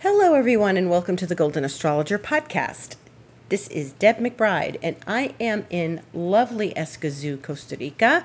[0.00, 2.96] Hello, everyone, and welcome to the Golden Astrologer podcast.
[3.50, 8.24] This is Deb McBride, and I am in lovely Escazú, Costa Rica,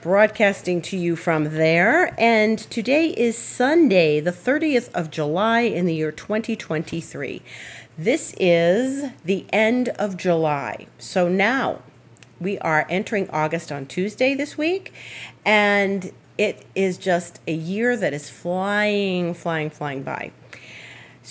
[0.00, 2.14] broadcasting to you from there.
[2.18, 7.42] And today is Sunday, the 30th of July in the year 2023.
[7.98, 10.86] This is the end of July.
[10.98, 11.82] So now
[12.40, 14.94] we are entering August on Tuesday this week,
[15.44, 20.32] and it is just a year that is flying, flying, flying by.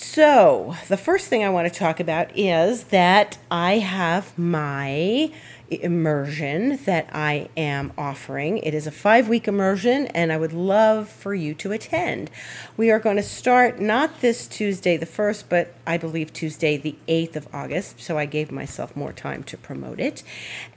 [0.02, 5.30] So, the first thing I want to talk about is that I have my
[5.70, 8.60] immersion that I am offering.
[8.60, 12.32] It is a five week immersion, and I would love for you to attend.
[12.78, 16.96] We are going to start not this Tuesday, the 1st, but I believe Tuesday, the
[17.10, 18.00] 8th of August.
[18.00, 20.24] So, I gave myself more time to promote it.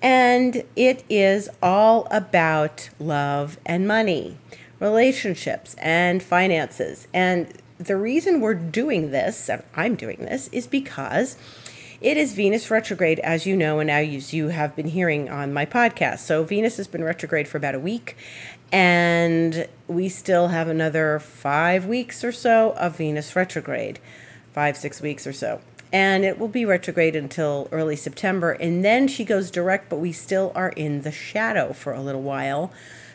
[0.02, 4.36] And it is all about love and money
[4.82, 7.06] relationships and finances.
[7.14, 11.36] And the reason we're doing this, I'm doing this, is because
[12.00, 15.64] it is Venus retrograde, as you know, and as you have been hearing on my
[15.64, 16.18] podcast.
[16.20, 18.16] So Venus has been retrograde for about a week,
[18.72, 24.00] and we still have another five weeks or so of Venus retrograde,
[24.52, 25.60] five, six weeks or so.
[25.92, 30.10] And it will be retrograde until early September, and then she goes direct, but we
[30.10, 32.72] still are in the shadow for a little while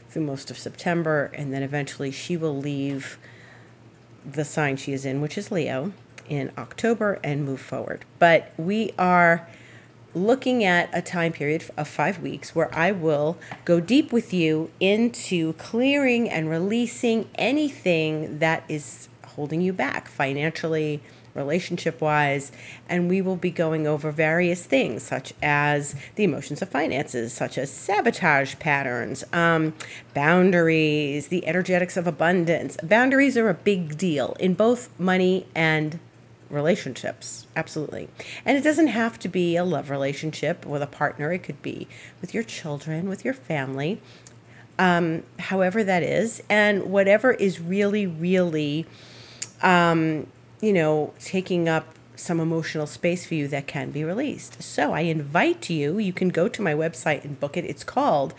[0.09, 3.17] through most of September, and then eventually she will leave
[4.30, 5.94] the sign she is in, which is Leo,
[6.30, 8.06] in October and move forward.
[8.20, 9.47] But we are
[10.14, 14.72] looking at a time period of five weeks where I will go deep with you
[14.80, 21.02] into clearing and releasing anything that is holding you back financially,
[21.38, 22.52] relationship wise,
[22.89, 27.57] and we will be going over various things such as the emotions of finances, such
[27.57, 29.73] as sabotage patterns, um,
[30.13, 32.75] boundaries, the energetics of abundance.
[32.83, 35.99] Boundaries are a big deal in both money and
[36.49, 38.08] relationships absolutely.
[38.45, 41.33] And it doesn't have to be a love relationship with a partner.
[41.33, 41.88] It could be
[42.21, 44.02] with your children with your family
[44.80, 46.42] um, however that is.
[46.49, 48.86] And whatever is really really
[49.61, 50.27] um,
[50.62, 54.62] you know, taking up some emotional space for you that can be released.
[54.62, 57.66] So I invite you, you can go to my website and book it.
[57.66, 58.34] It's called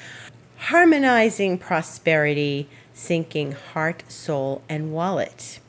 [0.56, 5.60] Harmonizing Prosperity, Syncing Heart, Soul, and Wallet.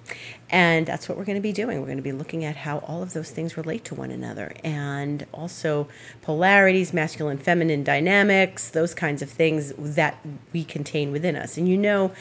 [0.49, 1.79] And that's what we're going to be doing.
[1.79, 4.53] We're going to be looking at how all of those things relate to one another
[4.63, 5.87] and also
[6.23, 10.17] polarities, masculine, feminine dynamics, those kinds of things that
[10.51, 11.57] we contain within us.
[11.57, 12.11] And you know,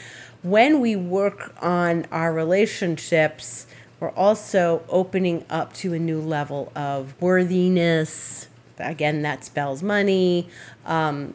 [0.43, 3.65] when we work on our relationships,
[3.99, 8.47] we're also opening up to a new level of worthiness.
[8.77, 10.47] Again, that spells money.
[10.85, 11.33] Um,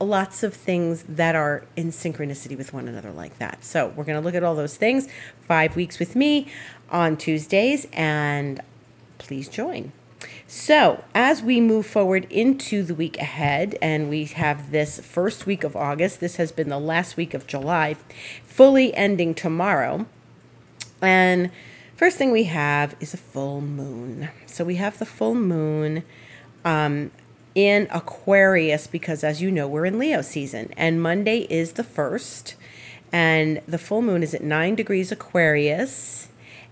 [0.00, 3.64] lots of things that are in synchronicity with one another, like that.
[3.64, 5.08] So, we're going to look at all those things.
[5.46, 6.46] Five weeks with me
[6.90, 8.62] on Tuesdays, and
[9.18, 9.92] please join.
[10.46, 15.62] So, as we move forward into the week ahead, and we have this first week
[15.62, 17.96] of August, this has been the last week of July,
[18.44, 20.06] fully ending tomorrow.
[21.02, 21.50] And
[21.98, 24.28] First thing we have is a full moon.
[24.46, 26.04] So we have the full moon
[26.64, 27.10] um,
[27.56, 32.54] in Aquarius because, as you know, we're in Leo season, and Monday is the first,
[33.10, 36.28] and the full moon is at nine degrees Aquarius,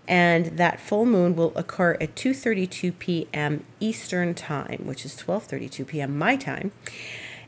[0.07, 3.65] and that full moon will occur at 2:32 p.m.
[3.81, 6.17] Eastern time, which is 12:32 p.m.
[6.17, 6.71] my time,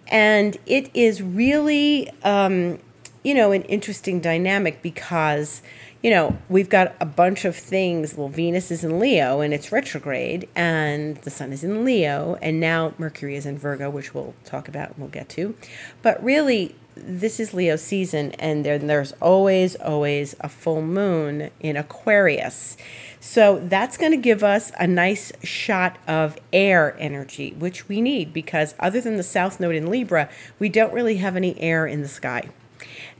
[0.08, 2.80] and it is really, um,
[3.22, 5.62] you know, an interesting dynamic because
[6.02, 8.14] you know, we've got a bunch of things.
[8.14, 12.60] Well, Venus is in Leo and it's retrograde, and the Sun is in Leo, and
[12.60, 15.56] now Mercury is in Virgo, which we'll talk about and we'll get to.
[16.02, 21.76] But really, this is Leo season, and there, there's always, always a full moon in
[21.76, 22.76] Aquarius.
[23.20, 28.32] So that's going to give us a nice shot of air energy, which we need
[28.32, 30.28] because other than the South Node in Libra,
[30.60, 32.48] we don't really have any air in the sky.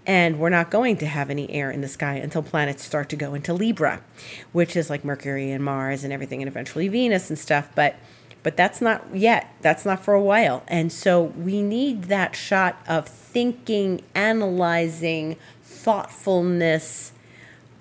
[0.08, 3.16] And we're not going to have any air in the sky until planets start to
[3.16, 4.02] go into Libra,
[4.52, 7.68] which is like Mercury and Mars and everything, and eventually Venus and stuff.
[7.74, 7.94] But
[8.42, 9.54] but that's not yet.
[9.60, 10.62] That's not for a while.
[10.68, 17.12] And so we need that shot of thinking, analyzing, thoughtfulness,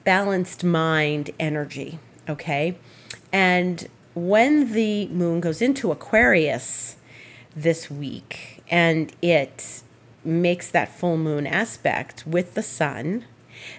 [0.04, 2.00] balanced mind energy.
[2.28, 2.78] Okay.
[3.32, 6.96] And when the moon goes into Aquarius
[7.56, 9.84] this week and it
[10.28, 13.26] makes that full moon aspect with the sun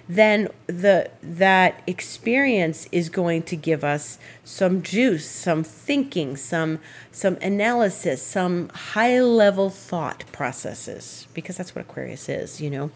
[0.07, 6.79] then the that experience is going to give us some juice, some thinking, some
[7.11, 12.91] some analysis, some high level thought processes because that's what Aquarius is, you know.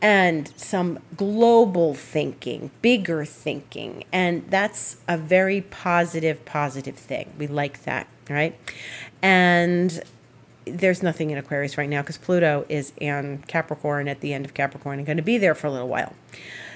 [0.00, 7.32] And some global thinking, bigger thinking, and that's a very positive positive thing.
[7.38, 8.58] We like that, right?
[9.22, 10.02] And
[10.70, 14.54] there's nothing in Aquarius right now because Pluto is in Capricorn at the end of
[14.54, 16.14] Capricorn and going to be there for a little while.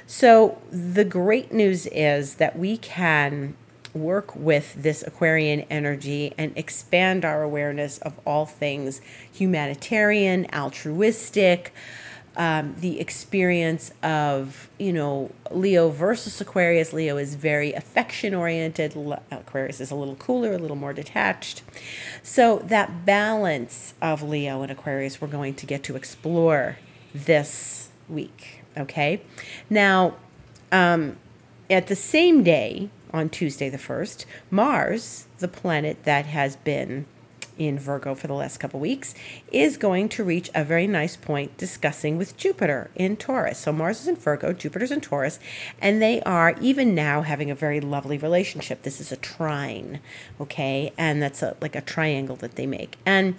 [0.06, 3.56] So, the great news is that we can
[3.94, 9.00] work with this Aquarian energy and expand our awareness of all things
[9.32, 11.72] humanitarian, altruistic,
[12.36, 16.92] um, the experience of, you know, Leo versus Aquarius.
[16.92, 18.96] Leo is very affection oriented,
[19.30, 21.62] Aquarius is a little cooler, a little more detached.
[22.22, 26.78] So, that balance of Leo and Aquarius, we're going to get to explore
[27.14, 28.62] this week.
[28.76, 29.22] Okay.
[29.70, 30.16] Now,
[30.72, 31.16] um,
[31.70, 37.06] at the same day, on Tuesday the 1st, Mars, the planet that has been
[37.58, 39.14] in Virgo for the last couple weeks,
[39.50, 43.58] is going to reach a very nice point discussing with Jupiter in Taurus.
[43.58, 45.38] So Mars is in Virgo, Jupiter's in Taurus,
[45.80, 48.82] and they are even now having a very lovely relationship.
[48.82, 50.00] This is a trine,
[50.40, 50.92] okay?
[50.98, 52.96] And that's a, like a triangle that they make.
[53.06, 53.34] And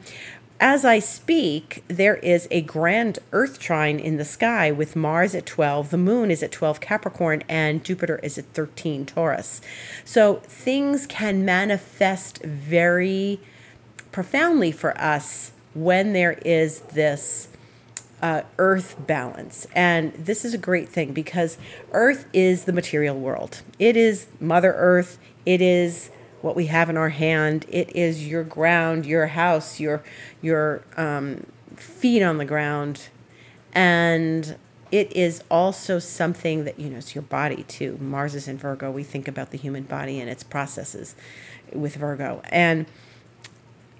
[0.59, 5.45] as I speak, there is a grand Earth trine in the sky with Mars at
[5.45, 9.59] 12, the moon is at 12 Capricorn, and Jupiter is at 13 Taurus.
[10.05, 13.41] So things can manifest very
[14.15, 17.49] profoundly for us when there is this
[18.21, 19.67] uh, earth balance.
[19.75, 21.57] And this is a great thing because
[21.91, 26.95] earth is the material world, it is Mother Earth, it is what we have in
[26.95, 30.01] our hand, it is your ground, your house, your,
[30.41, 31.45] your um,
[31.75, 33.09] feet on the ground.
[33.73, 34.55] And
[34.93, 37.97] it is also something that, you know, it's your body too.
[37.99, 38.91] Mars is in Virgo.
[38.91, 41.15] We think about the human body and its processes
[41.73, 42.41] with Virgo.
[42.45, 42.85] And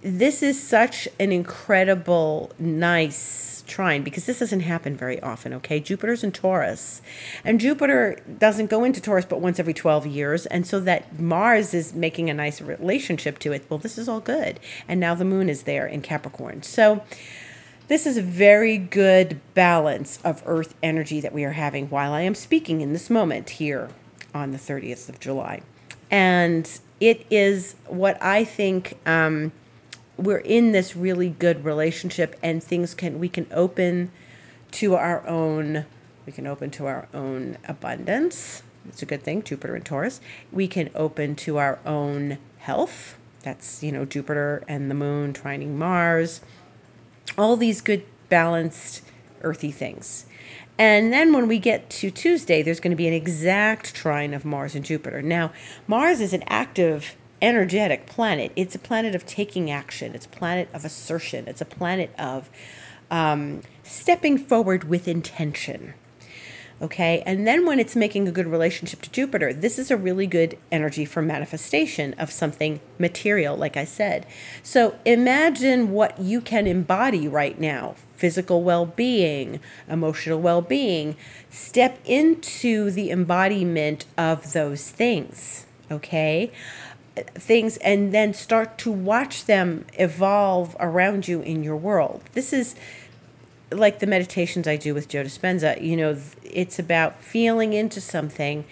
[0.05, 5.79] this is such an incredible, nice trine because this doesn't happen very often, okay?
[5.79, 7.01] Jupiter's in Taurus,
[7.43, 11.73] and Jupiter doesn't go into Taurus but once every 12 years, and so that Mars
[11.73, 13.65] is making a nice relationship to it.
[13.67, 14.59] Well, this is all good.
[14.87, 16.61] And now the moon is there in Capricorn.
[16.61, 17.03] So,
[17.87, 22.21] this is a very good balance of Earth energy that we are having while I
[22.21, 23.89] am speaking in this moment here
[24.35, 25.61] on the 30th of July.
[26.11, 28.99] And it is what I think.
[29.07, 29.51] Um,
[30.17, 34.11] we're in this really good relationship and things can we can open
[34.71, 35.85] to our own
[36.25, 38.63] we can open to our own abundance.
[38.87, 40.21] It's a good thing jupiter and taurus.
[40.51, 43.17] We can open to our own health.
[43.43, 46.41] That's you know jupiter and the moon trining mars.
[47.37, 49.01] All these good balanced
[49.41, 50.25] earthy things.
[50.77, 54.43] And then when we get to Tuesday, there's going to be an exact trine of
[54.43, 55.21] Mars and Jupiter.
[55.21, 55.53] Now,
[55.87, 58.51] Mars is an active energetic planet.
[58.55, 60.15] It's a planet of taking action.
[60.15, 61.47] It's a planet of assertion.
[61.47, 62.49] It's a planet of
[63.11, 65.93] um, stepping forward with intention.
[66.81, 70.27] Okay, and then when it's making a good relationship to Jupiter, this is a really
[70.27, 74.25] good energy for manifestation of something material, like I said.
[74.61, 79.59] So imagine what you can embody right now physical well being,
[79.89, 81.15] emotional well being.
[81.49, 85.65] Step into the embodiment of those things.
[85.89, 86.51] Okay
[87.15, 92.21] things and then start to watch them evolve around you in your world.
[92.33, 92.75] This is
[93.71, 95.81] like the meditations I do with Joe Dispenza.
[95.81, 98.65] You know, it's about feeling into something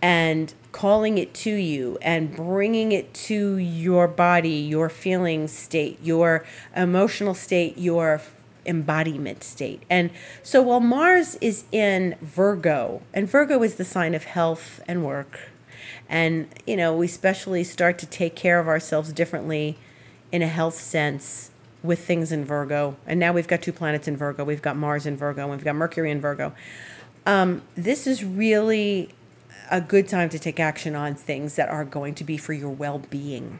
[0.00, 6.44] and calling it to you and bringing it to your body, your feeling state, your
[6.74, 8.20] emotional state, your
[8.64, 9.82] embodiment state.
[9.90, 10.10] And
[10.42, 15.51] so while Mars is in Virgo, and Virgo is the sign of health and work
[16.12, 19.78] and, you know, we especially start to take care of ourselves differently
[20.30, 21.50] in a health sense
[21.82, 22.96] with things in Virgo.
[23.06, 24.44] And now we've got two planets in Virgo.
[24.44, 26.52] We've got Mars in Virgo, and we've got Mercury in Virgo.
[27.24, 29.08] Um, this is really
[29.70, 32.70] a good time to take action on things that are going to be for your
[32.70, 33.58] well being.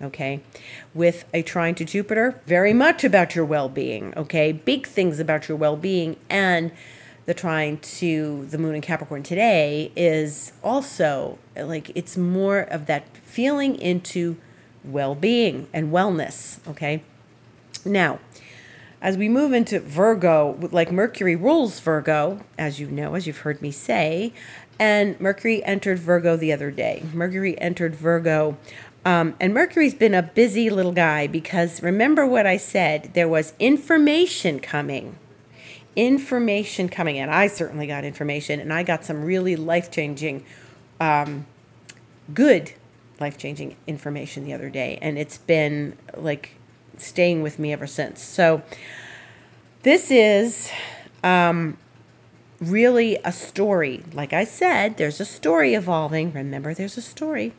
[0.00, 0.40] Okay.
[0.94, 4.14] With a trine to Jupiter, very much about your well being.
[4.16, 4.52] Okay.
[4.52, 6.16] Big things about your well being.
[6.30, 6.70] And
[7.28, 13.04] the trine to the moon in Capricorn today is also like it's more of that
[13.18, 14.38] feeling into
[14.82, 16.66] well being and wellness.
[16.66, 17.02] Okay.
[17.84, 18.18] Now,
[19.02, 23.60] as we move into Virgo, like Mercury rules Virgo, as you know, as you've heard
[23.60, 24.32] me say,
[24.78, 27.04] and Mercury entered Virgo the other day.
[27.12, 28.56] Mercury entered Virgo.
[29.04, 33.52] Um, and Mercury's been a busy little guy because remember what I said there was
[33.58, 35.16] information coming
[35.98, 37.28] information coming in.
[37.28, 40.44] I certainly got information, and I got some really life changing,
[41.00, 41.44] um,
[42.32, 42.72] good
[43.18, 45.00] life changing information the other day.
[45.02, 46.52] And it's been like
[46.96, 48.22] staying with me ever since.
[48.22, 48.62] So,
[49.82, 50.70] this is
[51.24, 51.76] um,
[52.60, 54.04] really a story.
[54.12, 56.32] Like I said, there's a story evolving.
[56.32, 57.54] Remember, there's a story.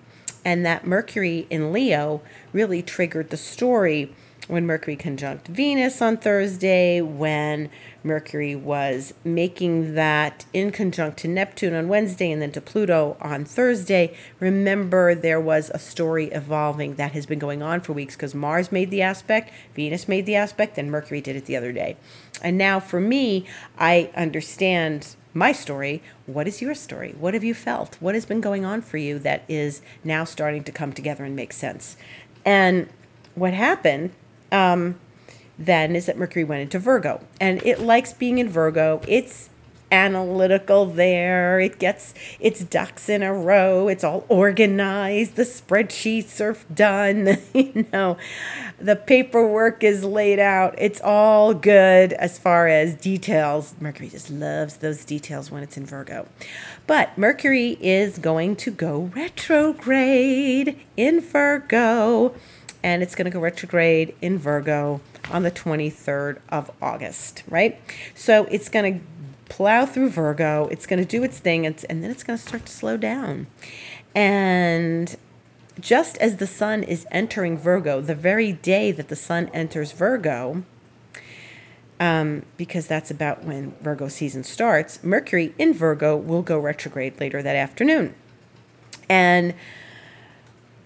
[0.46, 2.22] And that Mercury in Leo
[2.54, 4.14] really triggered the story
[4.50, 7.70] when Mercury conjunct Venus on Thursday, when
[8.04, 14.18] Mercury was making that inconjunct to Neptune on Wednesday and then to Pluto on Thursday.
[14.40, 18.72] Remember, there was a story evolving that has been going on for weeks because Mars
[18.72, 21.96] made the aspect, Venus made the aspect, and Mercury did it the other day.
[22.42, 23.46] And now for me,
[23.78, 26.02] I understand my story.
[26.26, 27.14] What is your story?
[27.20, 27.98] What have you felt?
[28.00, 31.36] What has been going on for you that is now starting to come together and
[31.36, 31.98] make sense?
[32.44, 32.90] And
[33.36, 34.12] what happened
[34.52, 35.00] um,
[35.58, 37.22] then is that Mercury went into Virgo.
[37.40, 39.02] And it likes being in Virgo.
[39.08, 39.50] It's
[39.92, 41.60] analytical there.
[41.60, 43.88] It gets its ducks in a row.
[43.88, 45.36] It's all organized.
[45.36, 47.38] The spreadsheets are done.
[47.54, 48.18] you know,
[48.80, 50.76] the paperwork is laid out.
[50.78, 53.76] It's all good as far as details.
[53.80, 56.28] Mercury just loves those details when it's in Virgo.
[56.88, 62.36] But Mercury is going to go retrograde in Virgo
[62.84, 67.80] and it's going to go retrograde in Virgo on the 23rd of August, right?
[68.16, 69.06] So it's going to
[69.50, 72.44] plow through Virgo, it's going to do its thing, and, and then it's going to
[72.44, 73.48] start to slow down.
[74.16, 75.16] And
[75.80, 80.64] just as the sun is entering Virgo, the very day that the sun enters Virgo,
[82.00, 87.42] um, because that's about when Virgo season starts, Mercury in Virgo will go retrograde later
[87.42, 88.16] that afternoon.
[89.10, 89.54] And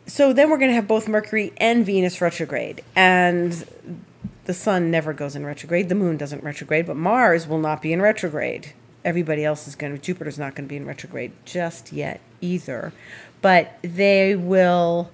[0.05, 2.83] so then we're going to have both Mercury and Venus retrograde.
[2.95, 3.65] And
[4.45, 5.89] the sun never goes in retrograde.
[5.89, 8.73] The moon doesn't retrograde, but Mars will not be in retrograde.
[9.05, 12.93] Everybody else is going to, Jupiter's not going to be in retrograde just yet either.
[13.41, 15.11] But they will,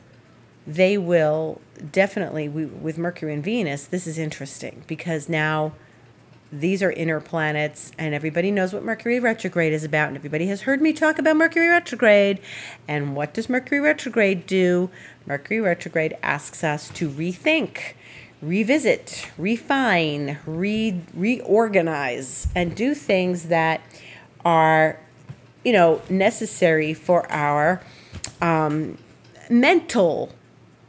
[0.66, 5.74] they will definitely, we, with Mercury and Venus, this is interesting because now
[6.52, 10.62] these are inner planets, and everybody knows what Mercury retrograde is about, and everybody has
[10.62, 12.40] heard me talk about Mercury retrograde.
[12.88, 14.90] And what does Mercury retrograde do?
[15.28, 17.94] Mercury retrograde asks us to rethink,
[18.42, 23.82] revisit, refine, re- reorganize, and do things that
[24.44, 25.00] are,
[25.64, 27.80] you know, necessary for our
[28.42, 28.98] um,
[29.52, 30.34] mental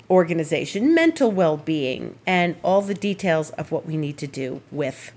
[0.09, 5.12] organization, mental well being, and all the details of what we need to do with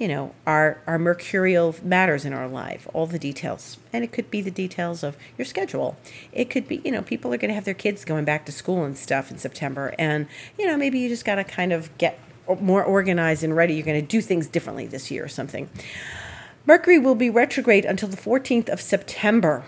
[0.00, 3.76] you know, our, our mercurial matters in our life, all the details.
[3.92, 5.98] And it could be the details of your schedule.
[6.32, 8.52] It could be, you know, people are going to have their kids going back to
[8.52, 9.94] school and stuff in September.
[9.98, 10.26] And,
[10.58, 12.18] you know, maybe you just got to kind of get
[12.60, 13.74] more organized and ready.
[13.74, 15.68] You're going to do things differently this year or something.
[16.64, 19.64] Mercury will be retrograde until the 14th of September.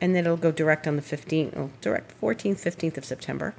[0.00, 3.54] And then it'll go direct on the 15th, oh, direct 14th, 15th of September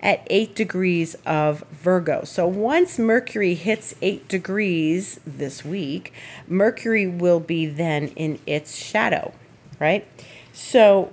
[0.00, 2.24] at 8 degrees of Virgo.
[2.24, 6.12] So once Mercury hits 8 degrees this week,
[6.46, 9.32] Mercury will be then in its shadow,
[9.80, 10.06] right?
[10.52, 11.12] So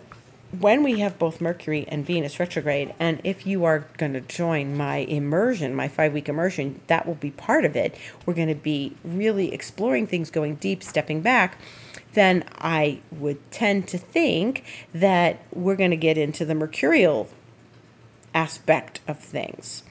[0.60, 4.77] when we have both Mercury and Venus retrograde, and if you are going to join
[4.77, 7.98] my immersion, my five week immersion, that will be part of it.
[8.25, 11.60] We're going to be really exploring things, going deep, stepping back.
[12.13, 14.63] Then I would tend to think
[14.94, 17.27] that we're going to get into the mercurial
[18.36, 19.82] aspect of things.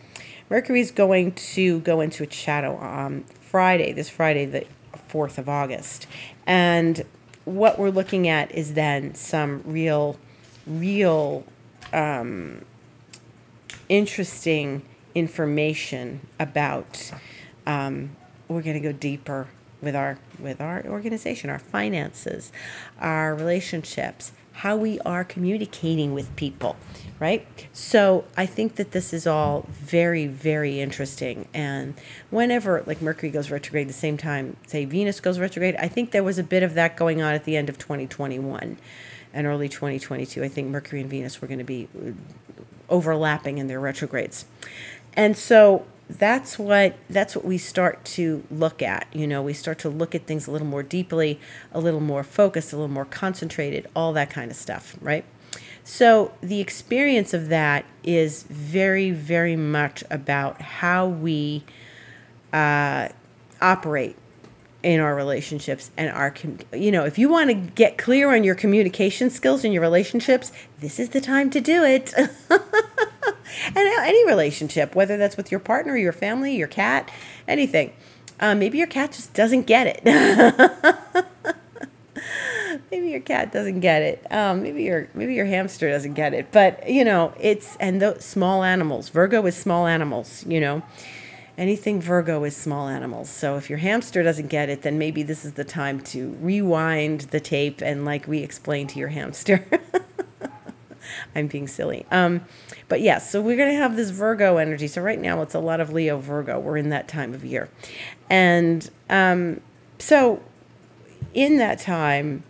[0.50, 4.66] Mercury is going to go into its shadow on Friday, this Friday, the
[5.08, 6.06] 4th of August.
[6.46, 7.02] And
[7.44, 10.18] what we're looking at is then some real,
[10.66, 11.44] real
[11.92, 12.64] um,
[13.88, 14.82] interesting
[15.14, 17.12] information about.
[17.66, 19.48] Um, we're going to go deeper
[19.80, 22.52] with our with our organization, our finances,
[23.00, 26.76] our relationships, how we are communicating with people,
[27.18, 27.46] right?
[27.72, 31.48] So I think that this is all very, very interesting.
[31.52, 31.94] And
[32.30, 36.22] whenever, like, Mercury goes retrograde the same time, say, Venus goes retrograde, I think there
[36.22, 38.78] was a bit of that going on at the end of 2021
[39.32, 40.44] and early 2022.
[40.44, 42.12] I think Mercury and Venus were going to be uh,
[42.88, 44.44] overlapping in their retrogrades.
[45.14, 49.42] And so that's what that's what we start to look at you know?
[49.42, 51.40] We start to look at things a little more deeply
[51.72, 55.24] a little more focused a little more concentrated all that kind of stuff right?
[55.86, 61.64] So the experience of that is very very much about how we
[62.52, 63.08] uh,
[63.60, 64.16] operate
[64.84, 66.32] in our relationships and our
[66.72, 70.52] you know if you want to get clear on your communication skills in your relationships
[70.80, 72.12] this is the time to do it
[73.66, 77.10] and any relationship whether that's with your partner your family your cat
[77.48, 77.92] anything
[78.40, 80.04] Uh, maybe your cat just doesn't get it.
[82.90, 84.26] maybe your cat doesn't get it.
[84.30, 86.48] Um, maybe your maybe your hamster doesn't get it.
[86.50, 89.08] But you know, it's and those small animals.
[89.08, 90.44] Virgo is small animals.
[90.48, 90.82] You know,
[91.56, 93.30] anything Virgo is small animals.
[93.30, 97.22] So if your hamster doesn't get it, then maybe this is the time to rewind
[97.30, 99.64] the tape and like re-explain to your hamster.
[101.34, 102.06] I'm being silly.
[102.10, 102.42] Um,
[102.88, 104.86] but yes, so we're going to have this Virgo energy.
[104.86, 106.58] So right now it's a lot of Leo Virgo.
[106.58, 107.68] We're in that time of year.
[108.30, 109.60] And um,
[109.98, 110.42] so
[111.34, 112.44] in that time,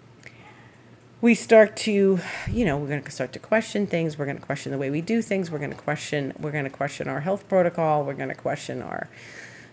[1.21, 4.19] we start to, you know, we're going to start to question things.
[4.19, 5.51] We're going to question the way we do things.
[5.51, 8.05] We're going to question, we're going to question our health protocol.
[8.05, 9.09] We're going to question our,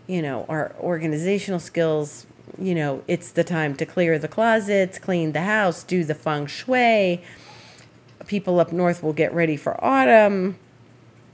[0.08, 2.26] you know, our organizational skills.
[2.58, 6.48] You know, it's the time to clear the closets, clean the house, do the feng
[6.48, 7.22] shui
[8.32, 10.58] people up north will get ready for autumn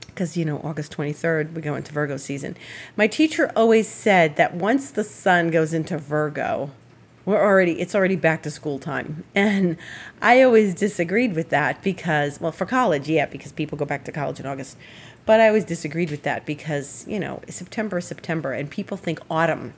[0.08, 2.56] because you know August 23rd we go into Virgo season.
[2.96, 6.72] My teacher always said that once the sun goes into Virgo,
[7.24, 9.22] we're already it's already back to school time.
[9.32, 9.76] And
[10.20, 14.10] I always disagreed with that because well for college, yeah, because people go back to
[14.10, 14.76] college in August.
[15.24, 19.20] But I always disagreed with that because, you know, September is September and people think
[19.30, 19.74] autumn.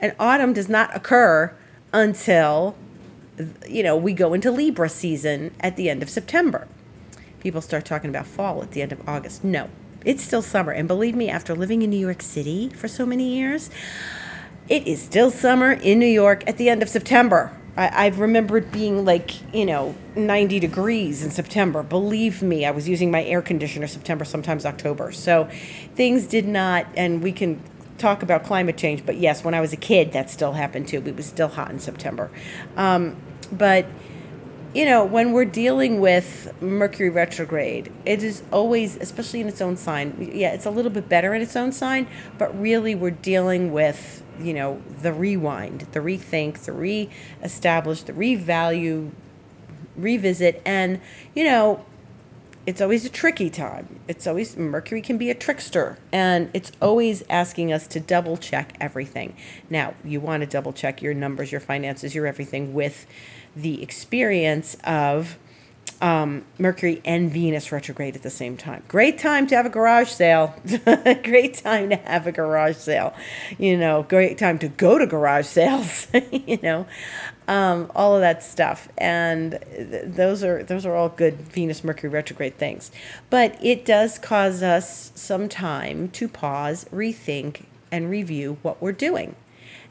[0.00, 1.54] And autumn does not occur
[1.92, 2.76] until
[3.66, 6.68] you know, we go into Libra season at the end of September.
[7.40, 9.42] People start talking about fall at the end of August.
[9.42, 9.68] No,
[10.04, 10.72] it's still summer.
[10.72, 13.70] And believe me, after living in New York City for so many years,
[14.68, 17.56] it is still summer in New York at the end of September.
[17.76, 21.82] I, I've remembered being like, you know, 90 degrees in September.
[21.82, 25.10] Believe me, I was using my air conditioner September, sometimes October.
[25.12, 25.48] So
[25.94, 27.60] things did not, and we can
[28.02, 31.02] talk about climate change, but yes, when I was a kid, that still happened too.
[31.06, 32.30] It was still hot in September.
[32.76, 33.16] Um,
[33.50, 33.86] but
[34.74, 39.76] you know, when we're dealing with Mercury retrograde, it is always, especially in its own
[39.76, 43.70] sign, yeah, it's a little bit better in its own sign, but really we're dealing
[43.70, 49.10] with, you know, the rewind, the rethink, the re-establish, the revalue,
[49.94, 51.00] revisit, and,
[51.34, 51.84] you know,
[52.66, 54.00] it's always a tricky time.
[54.06, 58.76] It's always Mercury can be a trickster and it's always asking us to double check
[58.80, 59.36] everything.
[59.68, 63.06] Now, you want to double check your numbers, your finances, your everything with
[63.56, 65.38] the experience of
[66.02, 68.82] um, Mercury and Venus retrograde at the same time.
[68.88, 70.54] Great time to have a garage sale.
[71.22, 73.14] great time to have a garage sale.
[73.56, 76.08] You know, great time to go to garage sales.
[76.32, 76.86] you know,
[77.52, 82.08] um, all of that stuff, and th- those are those are all good Venus Mercury
[82.08, 82.90] retrograde things.
[83.28, 89.36] But it does cause us some time to pause, rethink, and review what we're doing,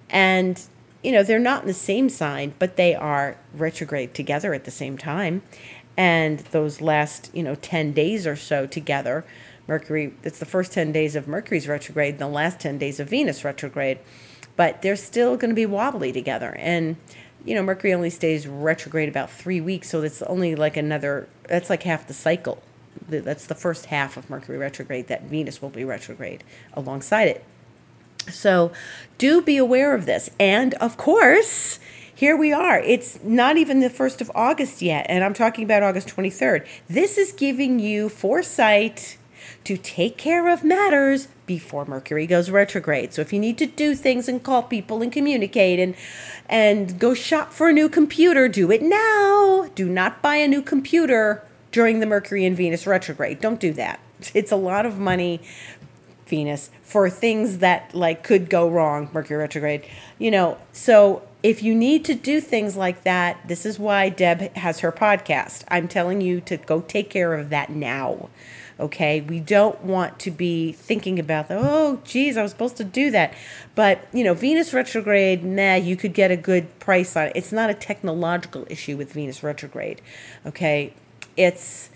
[0.09, 0.59] and
[1.03, 4.71] you know they're not in the same sign, but they are retrograde together at the
[4.71, 5.43] same time.
[5.95, 9.23] And those last you know 10 days or so together
[9.67, 13.09] mercury it's the first 10 days of mercury's retrograde and the last 10 days of
[13.09, 13.99] venus retrograde
[14.55, 16.55] but they're still going to be wobbly together.
[16.59, 16.97] And
[17.45, 21.69] you know mercury only stays retrograde about three weeks so it's only like another that's
[21.69, 22.61] like half the cycle
[23.07, 27.43] that's the first half of mercury retrograde that venus will be retrograde alongside it
[28.29, 28.71] so
[29.17, 31.79] do be aware of this and of course
[32.21, 32.77] here we are.
[32.77, 36.67] It's not even the 1st of August yet, and I'm talking about August 23rd.
[36.87, 39.17] This is giving you foresight
[39.63, 43.13] to take care of matters before Mercury goes retrograde.
[43.13, 45.95] So if you need to do things and call people and communicate and
[46.49, 49.69] and go shop for a new computer, do it now.
[49.75, 53.39] Do not buy a new computer during the Mercury and Venus retrograde.
[53.39, 53.99] Don't do that.
[54.33, 55.41] It's a lot of money
[56.27, 59.83] Venus for things that like could go wrong, Mercury retrograde.
[60.17, 64.55] You know, so if you need to do things like that, this is why Deb
[64.55, 65.63] has her podcast.
[65.69, 68.29] I'm telling you to go take care of that now.
[68.81, 72.83] Okay, we don't want to be thinking about the oh geez, I was supposed to
[72.83, 73.33] do that.
[73.75, 77.33] But you know, Venus retrograde, nah, you could get a good price on it.
[77.35, 80.01] It's not a technological issue with Venus retrograde.
[80.45, 80.93] Okay.
[81.37, 81.91] It's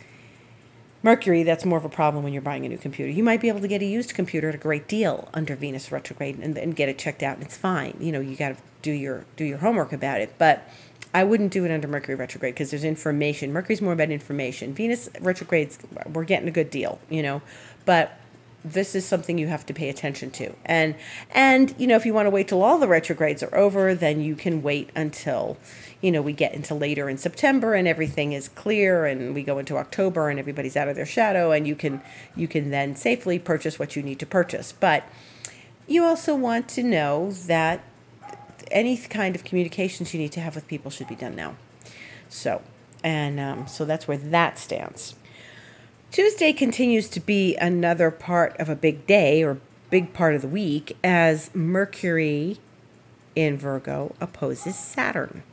[1.05, 3.11] Mercury, that's more of a problem when you're buying a new computer.
[3.11, 5.91] You might be able to get a used computer at a great deal under Venus
[5.91, 7.95] retrograde and, and get it checked out, and it's fine.
[7.99, 10.33] You know, you got to do your do your homework about it.
[10.39, 10.67] But
[11.15, 13.53] I wouldn't do it under Mercury retrograde because there's information.
[13.53, 14.73] Mercury's more about information.
[14.73, 15.79] Venus retrogrades,
[16.11, 17.41] we're getting a good deal, you know,
[17.85, 18.19] but
[18.65, 20.53] this is something you have to pay attention to.
[20.65, 20.93] And
[21.31, 24.19] and you know, if you want to wait till all the retrogrades are over, then
[24.19, 25.55] you can wait until
[26.01, 29.57] you know, we get into later in September and everything is clear and we go
[29.57, 32.01] into October and everybody's out of their shadow and you can
[32.35, 34.73] you can then safely purchase what you need to purchase.
[34.73, 35.05] But
[35.87, 37.85] you also want to know that
[38.71, 41.55] any kind of communications you need to have with people should be done now.
[42.29, 42.61] So,
[43.03, 45.15] and um, so that's where that stands.
[46.11, 50.47] Tuesday continues to be another part of a big day or big part of the
[50.47, 52.57] week as Mercury
[53.35, 55.43] in Virgo opposes Saturn.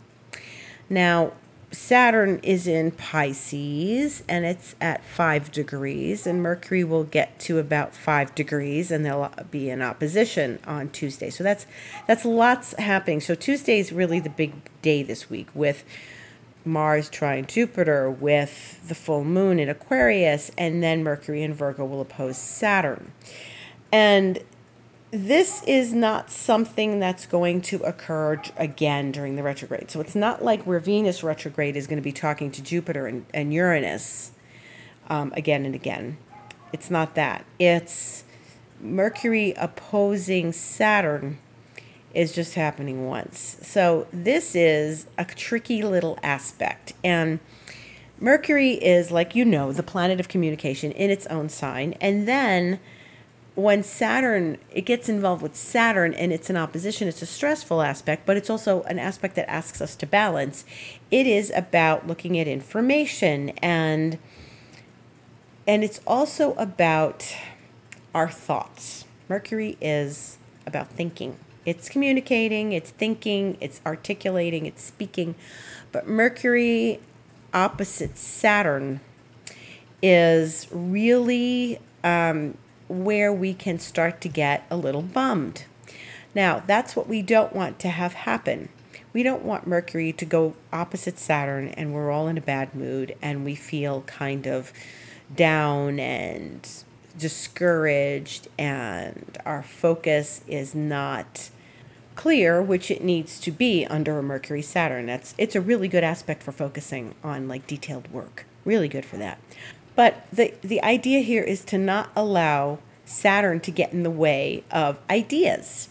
[0.89, 1.33] Now,
[1.73, 7.95] Saturn is in Pisces and it's at five degrees, and Mercury will get to about
[7.95, 11.31] five degrees, and they'll be in opposition on Tuesday.
[11.31, 11.67] So that's
[12.07, 13.21] that's lots happening.
[13.21, 15.83] So Tuesday is really the big day this week with
[16.65, 22.01] Mars trine Jupiter, with the full moon in Aquarius, and then Mercury in Virgo will
[22.01, 23.13] oppose Saturn.
[23.91, 24.39] And
[25.13, 29.91] this is not something that's going to occur again during the retrograde.
[29.91, 33.27] So it's not like where Venus retrograde is going to be talking to Jupiter and,
[33.35, 34.33] and Uranus
[35.11, 36.17] um, again and again.
[36.73, 37.45] It's not that.
[37.59, 38.25] It's
[38.81, 41.39] Mercury opposing Saturn
[42.15, 43.59] is just happening once.
[43.61, 46.95] So this is a tricky little aspect.
[47.05, 47.39] And
[48.19, 51.93] Mercury is, like you know, the planet of communication in its own sign.
[52.01, 52.81] And then
[53.55, 58.25] when Saturn, it gets involved with Saturn and it's an opposition, it's a stressful aspect,
[58.25, 60.65] but it's also an aspect that asks us to balance.
[61.11, 64.19] It is about looking at information and
[65.67, 67.37] and it's also about
[68.15, 69.05] our thoughts.
[69.29, 71.39] Mercury is about thinking.
[71.65, 75.37] It's communicating, it's thinking, it's articulating, it's speaking.
[75.93, 77.01] But Mercury
[77.55, 79.01] opposite Saturn
[80.03, 82.57] is really um,
[82.93, 85.65] where we can start to get a little bummed.
[86.35, 88.69] Now, that's what we don't want to have happen.
[89.13, 93.15] We don't want Mercury to go opposite Saturn and we're all in a bad mood
[93.21, 94.73] and we feel kind of
[95.35, 96.67] down and
[97.19, 101.51] discouraged and our focus is not
[102.15, 106.05] clear which it needs to be under a mercury saturn that's it's a really good
[106.05, 109.39] aspect for focusing on like detailed work really good for that
[109.95, 114.65] but the, the idea here is to not allow Saturn to get in the way
[114.71, 115.89] of ideas.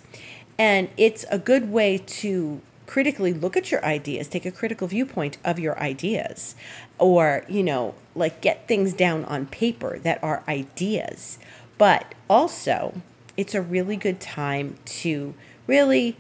[0.57, 5.37] And it's a good way to critically look at your ideas, take a critical viewpoint
[5.45, 6.55] of your ideas,
[6.99, 11.39] or, you know, like get things down on paper that are ideas.
[11.77, 13.01] But also,
[13.37, 15.33] it's a really good time to
[15.67, 16.17] really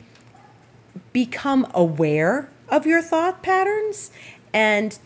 [1.13, 4.11] become aware of your thought patterns
[4.53, 4.97] and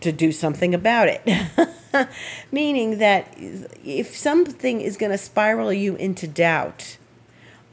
[0.00, 1.22] to do something about it.
[2.52, 6.98] Meaning that if something is going to spiral you into doubt,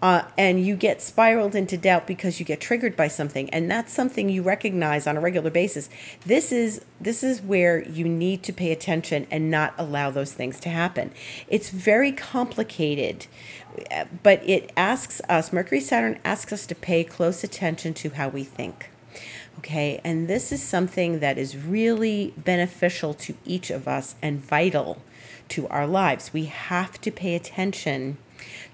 [0.04, 3.94] uh, and you get spiraled into doubt because you get triggered by something and that's
[3.94, 5.90] something you recognize on a regular basis
[6.26, 10.60] this is this is where you need to pay attention and not allow those things
[10.60, 11.10] to happen
[11.48, 13.26] it's very complicated
[14.22, 18.44] but it asks us mercury saturn asks us to pay close attention to how we
[18.44, 18.90] think
[19.60, 25.02] Okay, and this is something that is really beneficial to each of us and vital
[25.50, 26.34] to our lives.
[26.34, 28.18] We have to pay attention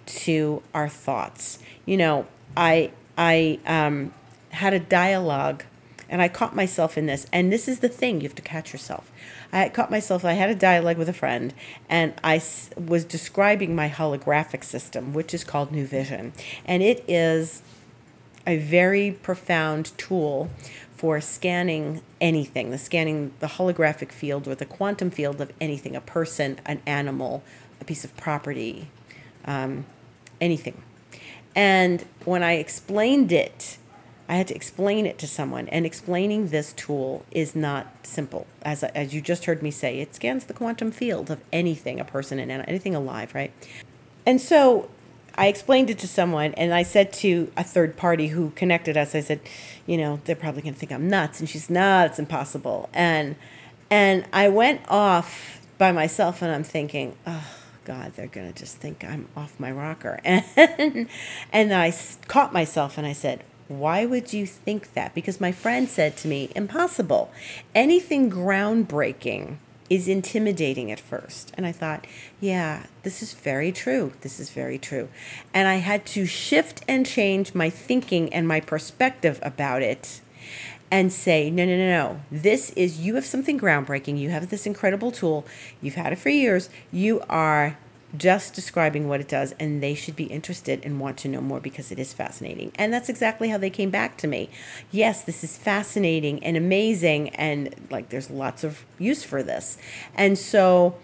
[0.05, 1.59] to our thoughts.
[1.85, 4.13] You know, I I um,
[4.49, 5.63] had a dialogue,
[6.09, 7.27] and I caught myself in this.
[7.31, 9.11] And this is the thing: you have to catch yourself.
[9.51, 10.23] I caught myself.
[10.25, 11.53] I had a dialogue with a friend,
[11.89, 12.41] and I
[12.77, 16.33] was describing my holographic system, which is called New Vision,
[16.65, 17.61] and it is
[18.45, 20.49] a very profound tool
[20.95, 26.01] for scanning anything, the scanning the holographic field or the quantum field of anything, a
[26.01, 27.41] person, an animal,
[27.79, 28.89] a piece of property,
[29.45, 29.85] um,
[30.41, 30.81] anything.
[31.55, 33.77] And when I explained it,
[34.27, 38.45] I had to explain it to someone, and explaining this tool is not simple.
[38.61, 42.05] As, as you just heard me say, it scans the quantum field of anything, a
[42.05, 43.51] person, and anything alive, right?
[44.27, 44.89] And so
[45.39, 49.15] I explained it to someone and I said to a third party who connected us,
[49.15, 49.39] I said,
[49.87, 51.39] you know, they're probably going to think I'm nuts.
[51.39, 52.89] And she's, nah, it's impossible.
[52.93, 53.37] And,
[53.89, 57.47] and I went off by myself and I'm thinking, oh,
[57.85, 60.19] God, they're going to just think I'm off my rocker.
[60.25, 61.07] And,
[61.53, 61.93] and I
[62.27, 65.15] caught myself and I said, why would you think that?
[65.15, 67.31] Because my friend said to me, impossible.
[67.73, 69.55] Anything groundbreaking
[69.89, 71.51] is intimidating at first.
[71.55, 72.05] And I thought,
[72.39, 74.13] yeah, this is very true.
[74.21, 75.09] This is very true.
[75.53, 80.21] And I had to shift and change my thinking and my perspective about it
[80.91, 82.21] and say, no, no, no, no.
[82.31, 84.19] This is, you have something groundbreaking.
[84.19, 85.45] You have this incredible tool.
[85.81, 86.69] You've had it for years.
[86.91, 87.77] You are
[88.17, 91.59] just describing what it does, and they should be interested and want to know more
[91.59, 92.71] because it is fascinating.
[92.75, 94.49] And that's exactly how they came back to me.
[94.91, 99.77] Yes, this is fascinating and amazing, and like there's lots of use for this.
[100.15, 100.97] And so,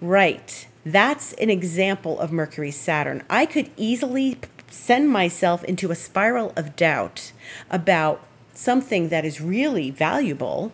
[0.00, 3.24] right, that's an example of Mercury Saturn.
[3.28, 4.38] I could easily
[4.70, 7.32] send myself into a spiral of doubt
[7.70, 10.72] about something that is really valuable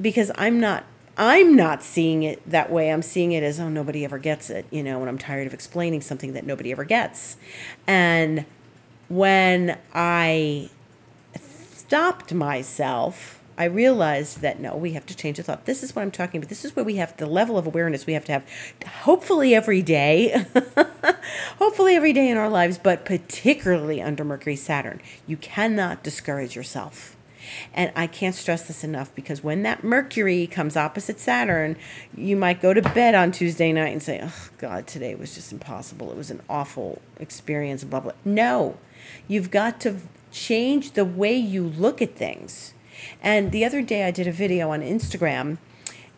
[0.00, 0.84] because I'm not
[1.18, 2.92] I'm not seeing it that way.
[2.92, 5.54] I'm seeing it as, oh, nobody ever gets it, you know, and I'm tired of
[5.54, 7.36] explaining something that nobody ever gets.
[7.86, 8.44] And
[9.08, 10.68] when I
[11.38, 15.64] stopped myself, I realized that no, we have to change the thought.
[15.64, 16.50] This is what I'm talking about.
[16.50, 18.44] This is where we have the level of awareness we have to have,
[19.02, 20.44] hopefully every day,
[21.58, 25.00] hopefully every day in our lives, but particularly under Mercury Saturn.
[25.26, 27.15] You cannot discourage yourself.
[27.74, 31.76] And I can't stress this enough because when that Mercury comes opposite Saturn,
[32.16, 35.52] you might go to bed on Tuesday night and say, oh, God, today was just
[35.52, 36.10] impossible.
[36.10, 38.12] It was an awful experience, blah, blah.
[38.24, 38.78] No,
[39.28, 39.96] you've got to
[40.32, 42.74] change the way you look at things.
[43.22, 45.58] And the other day I did a video on Instagram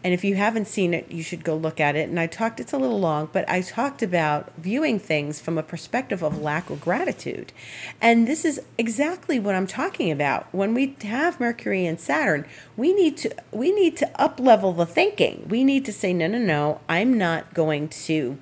[0.09, 2.09] and if you haven't seen it, you should go look at it.
[2.09, 5.63] And I talked, it's a little long, but I talked about viewing things from a
[5.63, 7.53] perspective of lack of gratitude.
[8.01, 10.47] And this is exactly what I'm talking about.
[10.51, 14.87] When we have Mercury and Saturn, we need to we need to up level the
[14.87, 15.47] thinking.
[15.47, 18.39] We need to say, no, no, no, I'm not going to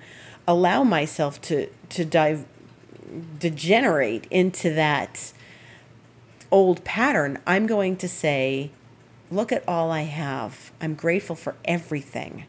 [0.47, 2.47] allow myself to to dive
[3.41, 5.33] degenerate into that
[6.53, 7.41] old pattern.
[7.45, 8.71] I'm going to say,
[9.31, 10.73] look at all I have.
[10.81, 12.45] I'm grateful for everything.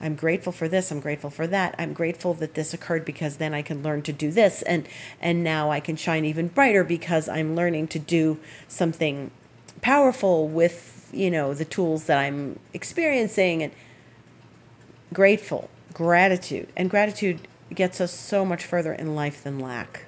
[0.00, 1.74] I'm grateful for this, I'm grateful for that.
[1.78, 4.86] I'm grateful that this occurred because then I can learn to do this and
[5.20, 9.30] and now I can shine even brighter because I'm learning to do something
[9.80, 13.72] powerful with, you know, the tools that I'm experiencing and
[15.12, 16.68] grateful, gratitude.
[16.76, 20.06] And gratitude gets us so much further in life than lack.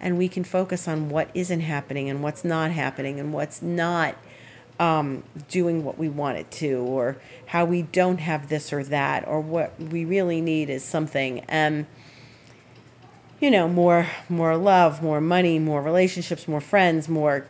[0.00, 4.16] And we can focus on what isn't happening and what's not happening and what's not
[4.78, 9.26] um, doing what we want it to, or how we don't have this or that,
[9.26, 11.40] or what we really need is something.
[11.48, 11.86] And
[13.40, 17.46] you know, more more love, more money, more relationships, more friends, more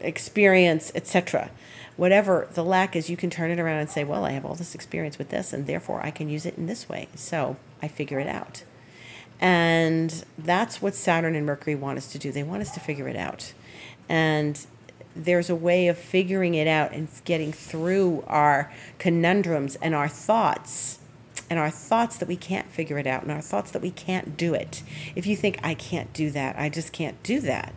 [0.00, 1.50] experience, etc.
[1.96, 4.54] Whatever the lack is, you can turn it around and say, "Well, I have all
[4.54, 7.88] this experience with this, and therefore I can use it in this way." So I
[7.88, 8.62] figure it out.
[9.40, 12.32] And that's what Saturn and Mercury want us to do.
[12.32, 13.52] They want us to figure it out.
[14.08, 14.58] And
[15.24, 20.98] there's a way of figuring it out and getting through our conundrums and our thoughts
[21.50, 24.36] and our thoughts that we can't figure it out and our thoughts that we can't
[24.36, 24.82] do it.
[25.16, 27.72] If you think, I can't do that, I just can't do that,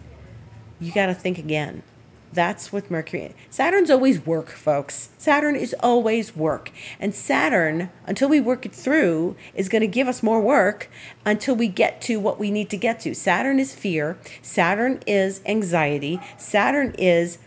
[0.79, 1.83] you got to think again.
[2.33, 3.35] That's what Mercury.
[3.49, 5.09] Saturn's always work, folks.
[5.17, 6.71] Saturn is always work.
[6.99, 10.89] And Saturn, until we work it through, is going to give us more work
[11.25, 13.13] until we get to what we need to get to.
[13.13, 14.17] Saturn is fear.
[14.41, 16.21] Saturn is anxiety.
[16.37, 17.37] Saturn is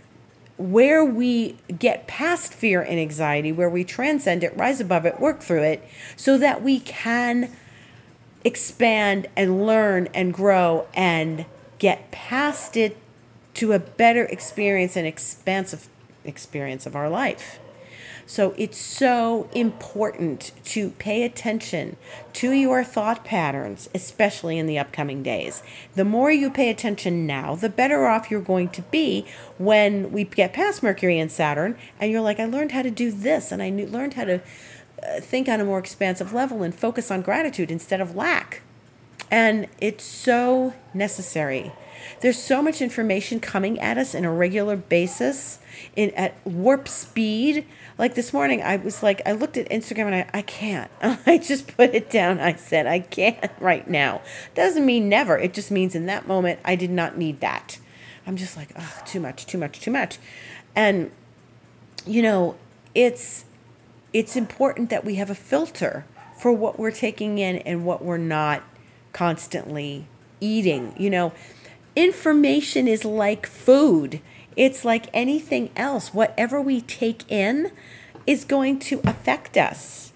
[0.56, 5.40] where we get past fear and anxiety, where we transcend it, rise above it, work
[5.40, 5.82] through it,
[6.14, 7.50] so that we can
[8.44, 11.46] expand and learn and grow and
[11.78, 12.96] get past it
[13.54, 15.88] to a better experience and expansive
[16.24, 17.58] experience of our life.
[18.26, 21.96] So it's so important to pay attention
[22.34, 25.62] to your thought patterns, especially in the upcoming days.
[25.94, 29.26] The more you pay attention now, the better off you're going to be
[29.58, 33.10] when we get past Mercury and Saturn and you're like, I learned how to do
[33.12, 34.40] this and I knew, learned how to
[35.02, 38.62] uh, think on a more expansive level and focus on gratitude instead of lack.
[39.30, 41.72] And it's so necessary
[42.20, 45.58] there's so much information coming at us in a regular basis
[45.96, 47.66] in at warp speed.
[47.98, 50.90] Like this morning, I was like, I looked at Instagram and I, I can't.
[51.26, 52.40] I just put it down.
[52.40, 54.20] I said, I can't right now.
[54.54, 55.38] Doesn't mean never.
[55.38, 57.78] It just means in that moment, I did not need that.
[58.26, 60.18] I'm just like, oh, too much, too much, too much.
[60.74, 61.10] And,
[62.06, 62.56] you know,
[62.94, 63.44] it's
[64.12, 66.04] it's important that we have a filter
[66.38, 68.62] for what we're taking in and what we're not
[69.12, 70.06] constantly
[70.40, 70.94] eating.
[70.96, 71.32] You know,
[71.96, 74.20] information is like food.
[74.56, 76.14] It's like anything else.
[76.14, 77.72] Whatever we take in
[78.26, 80.12] is going to affect us.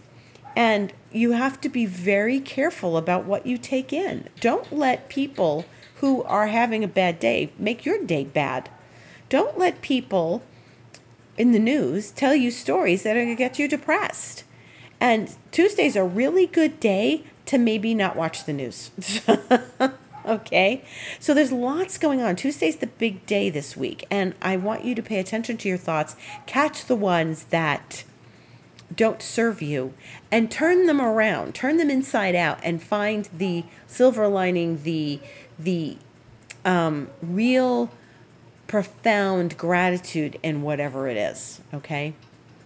[0.57, 4.29] And you have to be very careful about what you take in.
[4.41, 5.65] Don't let people
[5.97, 8.69] who are having a bad day make your day bad.
[9.29, 10.43] Don't let people
[11.37, 14.45] in the news tell you stories that are going to get you depressed.
[15.01, 18.91] And Tuesday's a really good day to maybe not watch the news.
[20.29, 20.85] okay?
[21.19, 22.37] So there's lots going on.
[22.37, 25.79] Tuesday's the big day this week, and I want you to pay attention to your
[25.79, 28.05] thoughts, catch the ones that
[28.95, 29.95] don't serve you,
[30.31, 35.21] and turn them around, turn them inside out, and find the silver lining, the
[35.59, 35.99] the
[36.65, 37.91] um, real
[38.67, 41.61] profound gratitude in whatever it is.
[41.73, 42.15] Okay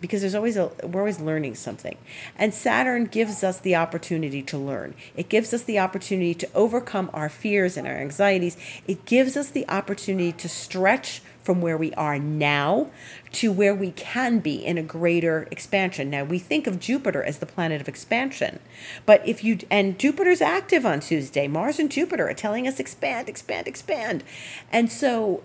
[0.03, 1.97] because there's always a we're always learning something
[2.37, 7.09] and saturn gives us the opportunity to learn it gives us the opportunity to overcome
[7.15, 11.93] our fears and our anxieties it gives us the opportunity to stretch from where we
[11.95, 12.91] are now
[13.33, 16.11] to where we can be in a greater expansion.
[16.11, 18.61] Now, we think of Jupiter as the planet of expansion,
[19.07, 23.29] but if you, and Jupiter's active on Tuesday, Mars and Jupiter are telling us expand,
[23.29, 24.23] expand, expand.
[24.71, 25.43] And so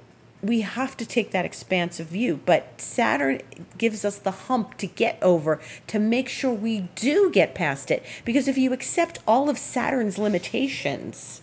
[0.48, 2.40] we have to take that expansive view.
[2.46, 3.42] But Saturn
[3.78, 8.04] gives us the hump to get over to make sure we do get past it.
[8.26, 11.42] Because if you accept all of Saturn's limitations,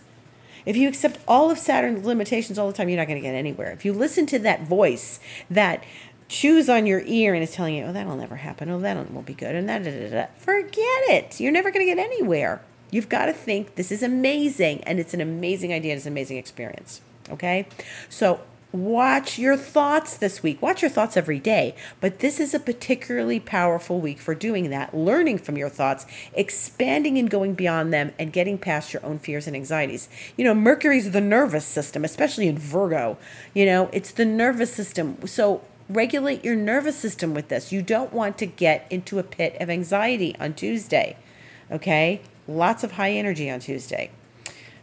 [0.65, 3.35] if you accept all of Saturn's limitations all the time, you're not going to get
[3.35, 3.71] anywhere.
[3.71, 5.83] If you listen to that voice that
[6.27, 8.69] chews on your ear and is telling you, oh, that'll never happen.
[8.69, 9.53] Oh, that won't be good.
[9.55, 11.39] And that, da, da, da, forget it.
[11.39, 12.61] You're never going to get anywhere.
[12.91, 15.95] You've got to think this is amazing and it's an amazing idea.
[15.95, 17.01] It's an amazing experience.
[17.29, 17.67] Okay.
[18.09, 18.41] So
[18.75, 20.61] watch your thoughts this week.
[20.61, 24.93] Watch your thoughts every day, but this is a particularly powerful week for doing that,
[24.93, 29.47] learning from your thoughts, expanding and going beyond them, and getting past your own fears
[29.47, 30.09] and anxieties.
[30.37, 33.17] You know, Mercury's the nervous system, especially in Virgo.
[33.53, 35.25] You know, it's the nervous system.
[35.25, 37.71] So regulate your nervous system with this.
[37.71, 41.17] You don't want to get into a pit of anxiety on Tuesday.
[41.71, 42.21] Okay?
[42.47, 44.11] Lots of high energy on Tuesday.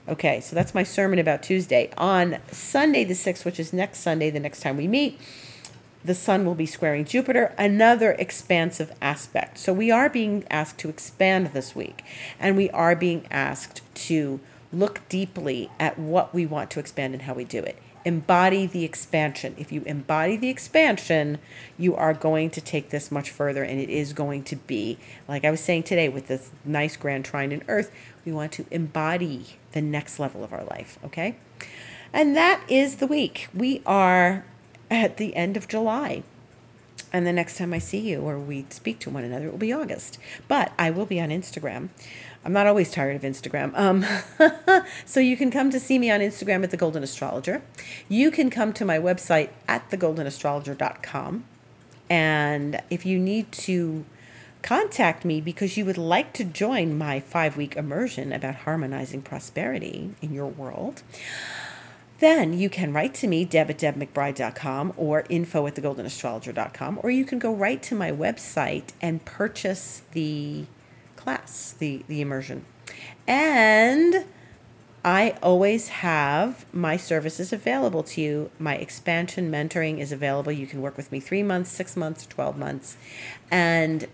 [0.09, 1.91] Okay, so that's my sermon about Tuesday.
[1.97, 5.21] On Sunday, the 6th, which is next Sunday, the next time we meet,
[6.05, 9.59] the sun will be squaring Jupiter, another expansive aspect.
[9.59, 12.03] So we are being asked to expand this week,
[12.41, 14.41] and we are being asked to
[14.73, 17.81] look deeply at what we want to expand and how we do it.
[18.05, 19.55] Embody the expansion.
[19.59, 21.39] If you embody the expansion,
[21.79, 25.45] you are going to take this much further, and it is going to be, like
[25.45, 27.93] I was saying today with this nice grand trine in Earth,
[28.25, 31.37] we want to embody the next level of our life, okay?
[32.13, 33.49] And that is the week.
[33.55, 34.45] We are
[34.91, 36.23] at the end of July.
[37.13, 39.59] And the next time I see you or we speak to one another, it will
[39.59, 40.19] be August.
[40.49, 41.91] But I will be on Instagram.
[42.45, 43.73] I'm not always tired of Instagram.
[43.79, 44.05] Um,
[45.05, 47.63] so you can come to see me on Instagram at The Golden Astrologer.
[48.09, 51.45] You can come to my website at thegoldenastrologer.com.
[52.11, 54.05] And if you need to
[54.63, 60.11] contact me because you would like to join my five week immersion about harmonizing prosperity
[60.21, 61.03] in your world,
[62.19, 67.25] then you can write to me, deb at debmcbride.com or info at thegoldenastrologer.com, or you
[67.25, 70.67] can go right to my website and purchase the
[71.23, 72.65] class, the, the immersion.
[73.27, 74.25] And
[75.05, 78.51] I always have my services available to you.
[78.59, 80.53] My expansion mentoring is available.
[80.53, 82.97] You can work with me three months, six months, 12 months.
[83.51, 84.07] And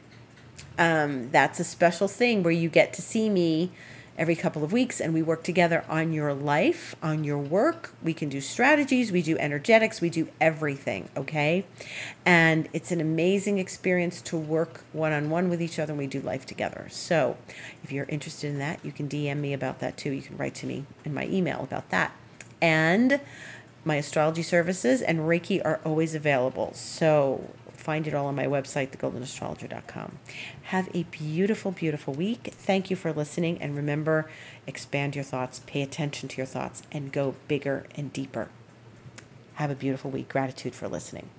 [0.79, 3.71] um, that's a special thing where you get to see me
[4.19, 7.93] every couple of weeks and we work together on your life, on your work.
[8.03, 11.65] We can do strategies, we do energetics, we do everything, okay?
[12.27, 16.09] And it's an amazing experience to work one on one with each other and we
[16.09, 16.89] do life together.
[16.91, 17.37] So
[17.85, 20.11] if you're interested in that, you can DM me about that too.
[20.11, 22.13] You can write to me in my email about that.
[22.61, 23.21] And
[23.85, 26.73] my astrology services and Reiki are always available.
[26.75, 27.49] So
[27.89, 30.19] find it all on my website, thegoldenastrologer.com.
[30.65, 32.53] Have a beautiful, beautiful week.
[32.53, 33.57] Thank you for listening.
[33.63, 34.29] And remember,
[34.67, 38.51] expand your thoughts, pay attention to your thoughts, and go bigger and deeper.
[39.55, 40.29] Have a beautiful week.
[40.29, 41.31] Gratitude for listening.